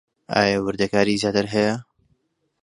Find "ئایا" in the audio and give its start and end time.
0.33-0.57